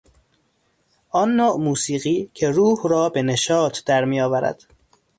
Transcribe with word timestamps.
آن 1.11 1.29
نوع 1.35 1.57
موسیقی 1.57 2.31
که 2.33 2.49
روح 2.51 2.79
را 2.87 3.09
به 3.09 3.21
نشاط 3.21 3.83
در 3.85 4.05
میآورد. 4.05 4.61